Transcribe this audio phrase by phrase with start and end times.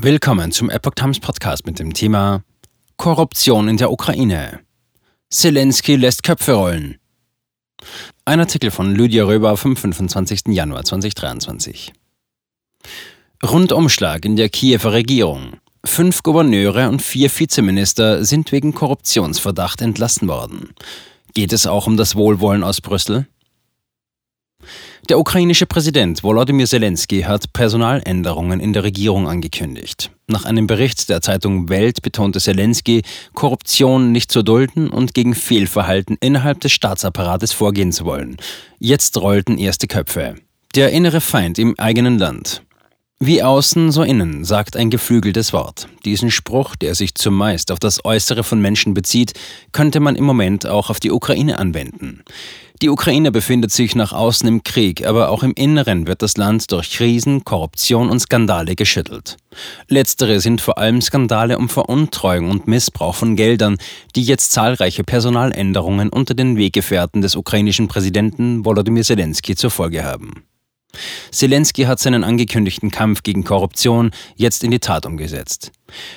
[0.00, 2.44] Willkommen zum Epoch Times Podcast mit dem Thema
[2.98, 4.60] Korruption in der Ukraine.
[5.28, 6.98] Zelensky lässt Köpfe rollen.
[8.24, 10.42] Ein Artikel von Lydia Röber vom 25.
[10.50, 11.92] Januar 2023.
[13.44, 15.54] Rundumschlag in der Kiewer Regierung.
[15.84, 20.74] Fünf Gouverneure und vier Vizeminister sind wegen Korruptionsverdacht entlassen worden.
[21.34, 23.26] Geht es auch um das Wohlwollen aus Brüssel?
[25.08, 30.10] Der ukrainische Präsident Volodymyr Zelensky hat Personaländerungen in der Regierung angekündigt.
[30.26, 36.18] Nach einem Bericht der Zeitung Welt betonte Zelensky, Korruption nicht zu dulden und gegen Fehlverhalten
[36.20, 38.36] innerhalb des Staatsapparates vorgehen zu wollen.
[38.78, 40.34] Jetzt rollten erste Köpfe.
[40.74, 42.62] Der innere Feind im eigenen Land.
[43.20, 45.88] Wie außen, so innen, sagt ein geflügeltes Wort.
[46.04, 49.32] Diesen Spruch, der sich zumeist auf das Äußere von Menschen bezieht,
[49.72, 52.22] könnte man im Moment auch auf die Ukraine anwenden.
[52.80, 56.70] Die Ukraine befindet sich nach außen im Krieg, aber auch im Inneren wird das Land
[56.70, 59.36] durch Krisen, Korruption und Skandale geschüttelt.
[59.88, 63.78] Letztere sind vor allem Skandale um Veruntreuung und Missbrauch von Geldern,
[64.14, 70.44] die jetzt zahlreiche Personaländerungen unter den Weggefährten des ukrainischen Präsidenten Volodymyr Zelensky zur Folge haben.
[71.30, 75.70] Zelensky hat seinen angekündigten Kampf gegen Korruption jetzt in die Tat umgesetzt.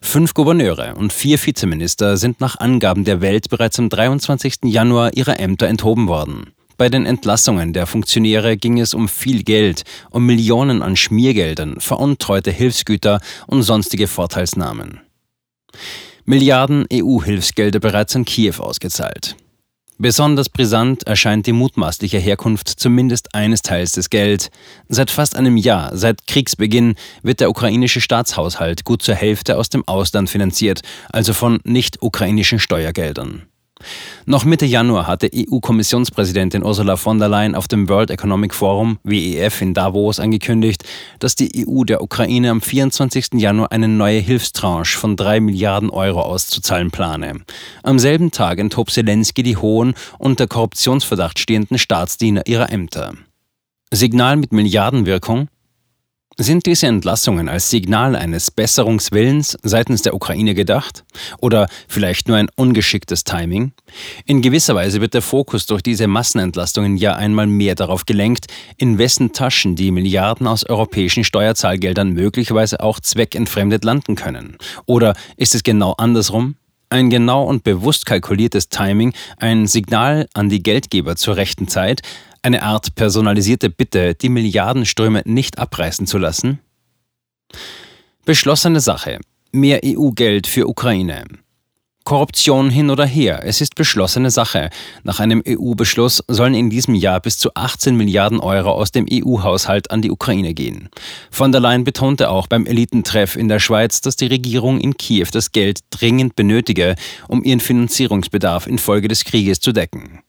[0.00, 4.64] Fünf Gouverneure und vier Vizeminister sind nach Angaben der Welt bereits am 23.
[4.64, 6.52] Januar ihrer Ämter enthoben worden.
[6.76, 12.50] Bei den Entlassungen der Funktionäre ging es um viel Geld, um Millionen an Schmiergeldern, veruntreute
[12.50, 15.00] Hilfsgüter und sonstige Vorteilsnahmen.
[16.26, 19.36] Milliarden EU-Hilfsgelder bereits an Kiew ausgezahlt.
[19.98, 24.50] Besonders brisant erscheint die mutmaßliche Herkunft zumindest eines Teils des Geld.
[24.88, 29.88] Seit fast einem Jahr, seit Kriegsbeginn, wird der ukrainische Staatshaushalt gut zur Hälfte aus dem
[29.88, 33.46] Ausland finanziert, also von nicht-ukrainischen Steuergeldern.
[34.24, 39.60] Noch Mitte Januar hatte EU-Kommissionspräsidentin Ursula von der Leyen auf dem World Economic Forum WEF
[39.60, 40.84] in Davos angekündigt,
[41.18, 43.34] dass die EU der Ukraine am 24.
[43.34, 47.42] Januar eine neue Hilfstranche von drei Milliarden Euro auszuzahlen plane.
[47.82, 53.12] Am selben Tag enthob Zelensky die hohen unter Korruptionsverdacht stehenden Staatsdiener ihrer Ämter.
[53.92, 55.48] Signal mit Milliardenwirkung?
[56.38, 61.02] Sind diese Entlassungen als Signal eines Besserungswillens seitens der Ukraine gedacht?
[61.40, 63.72] Oder vielleicht nur ein ungeschicktes Timing?
[64.26, 68.98] In gewisser Weise wird der Fokus durch diese Massenentlastungen ja einmal mehr darauf gelenkt, in
[68.98, 74.58] wessen Taschen die Milliarden aus europäischen Steuerzahlgeldern möglicherweise auch zweckentfremdet landen können.
[74.84, 76.56] Oder ist es genau andersrum?
[76.88, 82.02] Ein genau und bewusst kalkuliertes Timing, ein Signal an die Geldgeber zur rechten Zeit,
[82.42, 86.60] eine Art personalisierte Bitte, die Milliardenströme nicht abreißen zu lassen?
[88.24, 89.18] Beschlossene Sache.
[89.50, 91.24] Mehr EU-Geld für Ukraine.
[92.06, 94.70] Korruption hin oder her, es ist beschlossene Sache.
[95.02, 99.90] Nach einem EU-Beschluss sollen in diesem Jahr bis zu 18 Milliarden Euro aus dem EU-Haushalt
[99.90, 100.88] an die Ukraine gehen.
[101.32, 105.26] Von der Leyen betonte auch beim Elitentreff in der Schweiz, dass die Regierung in Kiew
[105.32, 106.94] das Geld dringend benötige,
[107.26, 110.20] um ihren Finanzierungsbedarf infolge des Krieges zu decken.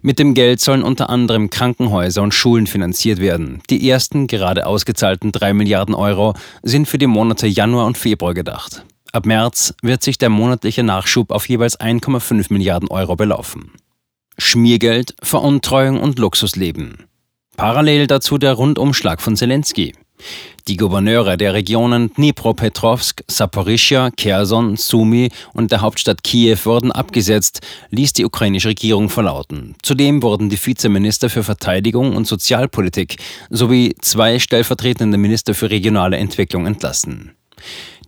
[0.00, 3.60] Mit dem Geld sollen unter anderem Krankenhäuser und Schulen finanziert werden.
[3.68, 6.32] Die ersten, gerade ausgezahlten 3 Milliarden Euro
[6.62, 8.86] sind für die Monate Januar und Februar gedacht.
[9.16, 13.72] Ab März wird sich der monatliche Nachschub auf jeweils 1,5 Milliarden Euro belaufen.
[14.36, 17.06] Schmiergeld, Veruntreuung und Luxusleben.
[17.56, 19.94] Parallel dazu der Rundumschlag von Zelensky.
[20.68, 27.62] Die Gouverneure der Regionen Dnipropetrovsk, Saporischia, Kherson, Sumy und der Hauptstadt Kiew wurden abgesetzt,
[27.92, 29.76] ließ die ukrainische Regierung verlauten.
[29.80, 33.16] Zudem wurden die Vizeminister für Verteidigung und Sozialpolitik
[33.48, 37.32] sowie zwei stellvertretende Minister für regionale Entwicklung entlassen.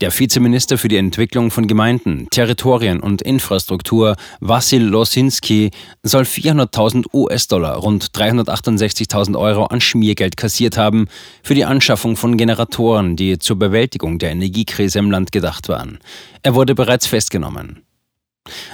[0.01, 5.73] Der Vizeminister für die Entwicklung von Gemeinden, Territorien und Infrastruktur, Vassil Losinski,
[6.05, 11.09] soll 400.000 US-Dollar, rund 368.000 Euro an Schmiergeld kassiert haben
[11.43, 15.99] für die Anschaffung von Generatoren, die zur Bewältigung der Energiekrise im Land gedacht waren.
[16.43, 17.83] Er wurde bereits festgenommen.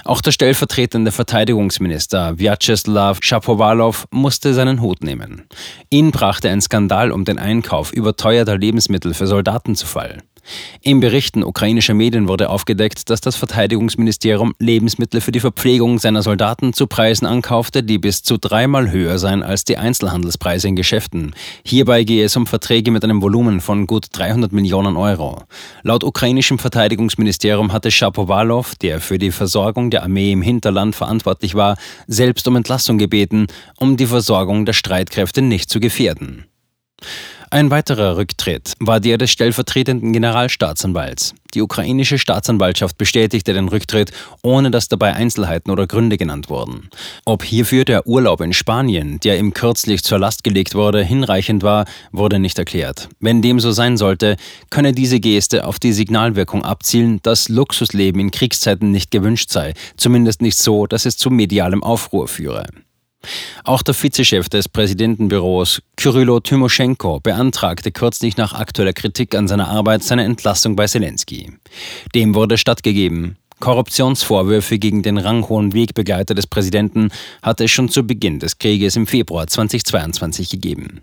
[0.03, 5.47] Auch der stellvertretende Verteidigungsminister Vyacheslav Schapowalow musste seinen Hut nehmen.
[5.89, 10.21] Ihn brachte ein Skandal um den Einkauf überteuerter Lebensmittel für Soldaten zu Fall.
[10.81, 16.73] In Berichten ukrainischer Medien wurde aufgedeckt, dass das Verteidigungsministerium Lebensmittel für die Verpflegung seiner Soldaten
[16.73, 21.33] zu Preisen ankaufte, die bis zu dreimal höher seien als die Einzelhandelspreise in Geschäften.
[21.65, 25.43] Hierbei gehe es um Verträge mit einem Volumen von gut 300 Millionen Euro.
[25.83, 31.77] Laut ukrainischem Verteidigungsministerium hatte Schapowalow, der für die Versorgung der Armee im Hinterland verantwortlich war,
[32.07, 36.45] selbst um Entlassung gebeten, um die Versorgung der Streitkräfte nicht zu gefährden.
[37.55, 41.35] Ein weiterer Rücktritt war der des stellvertretenden Generalstaatsanwalts.
[41.53, 44.11] Die ukrainische Staatsanwaltschaft bestätigte den Rücktritt,
[44.41, 46.89] ohne dass dabei Einzelheiten oder Gründe genannt wurden.
[47.23, 51.85] Ob hierfür der Urlaub in Spanien, der ihm kürzlich zur Last gelegt wurde, hinreichend war,
[52.11, 53.07] wurde nicht erklärt.
[53.21, 54.35] Wenn dem so sein sollte,
[54.69, 60.41] könne diese Geste auf die Signalwirkung abzielen, dass Luxusleben in Kriegszeiten nicht gewünscht sei, zumindest
[60.41, 62.65] nicht so, dass es zu medialem Aufruhr führe.
[63.63, 70.03] Auch der Vizechef des Präsidentenbüros, Kyrylo Tymoschenko, beantragte kürzlich nach aktueller Kritik an seiner Arbeit
[70.03, 71.51] seine Entlassung bei Zelensky.
[72.13, 73.37] Dem wurde stattgegeben.
[73.59, 77.09] Korruptionsvorwürfe gegen den ranghohen Wegbegleiter des Präsidenten
[77.41, 81.01] hatte es schon zu Beginn des Krieges im Februar 2022 gegeben.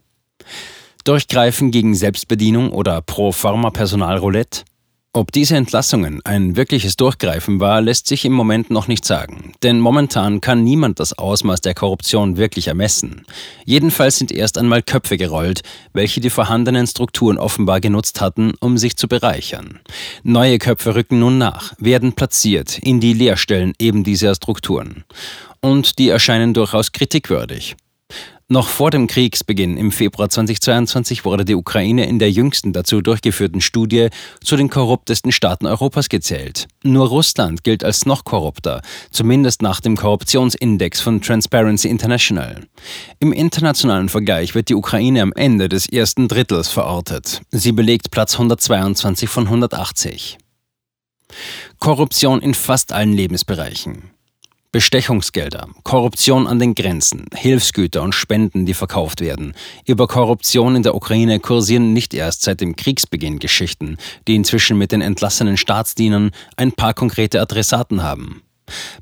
[1.05, 4.63] Durchgreifen gegen Selbstbedienung oder Pro-Pharma-Personalroulette?
[5.15, 9.53] Ob diese Entlassungen ein wirkliches Durchgreifen war, lässt sich im Moment noch nicht sagen.
[9.63, 13.27] Denn momentan kann niemand das Ausmaß der Korruption wirklich ermessen.
[13.67, 15.61] Jedenfalls sind erst einmal Köpfe gerollt,
[15.93, 19.81] welche die vorhandenen Strukturen offenbar genutzt hatten, um sich zu bereichern.
[20.23, 25.05] Neue Köpfe rücken nun nach, werden platziert in die Leerstellen eben dieser Strukturen.
[25.61, 27.77] Und die erscheinen durchaus kritikwürdig.
[28.53, 33.63] Noch vor dem Kriegsbeginn im Februar 2022 wurde die Ukraine in der jüngsten dazu durchgeführten
[33.63, 34.11] Studie
[34.45, 36.69] zu den korruptesten Staaten Europas gezählt.
[36.83, 42.67] Nur Russland gilt als noch korrupter, zumindest nach dem Korruptionsindex von Transparency International.
[43.21, 47.41] Im internationalen Vergleich wird die Ukraine am Ende des ersten Drittels verortet.
[47.53, 50.37] Sie belegt Platz 122 von 180.
[51.79, 54.11] Korruption in fast allen Lebensbereichen.
[54.73, 59.53] Bestechungsgelder, Korruption an den Grenzen, Hilfsgüter und Spenden, die verkauft werden.
[59.87, 64.91] Über Korruption in der Ukraine kursieren nicht erst seit dem Kriegsbeginn Geschichten, die inzwischen mit
[64.91, 68.41] den entlassenen Staatsdienern ein paar konkrete Adressaten haben.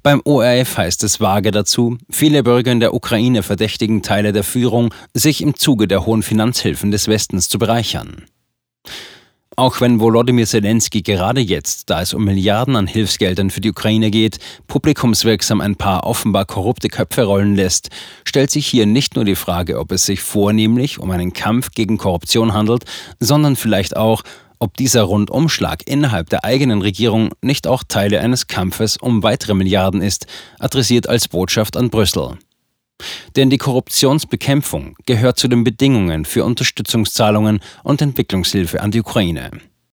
[0.03, 4.93] Beim ORF heißt es vage dazu, viele Bürger in der Ukraine verdächtigen Teile der Führung,
[5.15, 8.25] sich im Zuge der hohen Finanzhilfen des Westens zu bereichern.
[9.61, 14.11] Auch wenn Volodymyr Zelensky gerade jetzt, da es um Milliarden an Hilfsgeldern für die Ukraine
[14.11, 17.91] geht, publikumswirksam ein paar offenbar korrupte Köpfe rollen lässt,
[18.25, 21.99] stellt sich hier nicht nur die Frage, ob es sich vornehmlich um einen Kampf gegen
[21.99, 22.85] Korruption handelt,
[23.19, 24.23] sondern vielleicht auch,
[24.61, 30.01] ob dieser Rundumschlag innerhalb der eigenen Regierung nicht auch Teile eines Kampfes um weitere Milliarden
[30.01, 30.27] ist,
[30.59, 32.39] adressiert als Botschaft an Brüssel.
[33.37, 39.50] Denn die Korruptionsbekämpfung gehört zu den Bedingungen für Unterstützungszahlungen und Entwicklungshilfe an die Ukraine.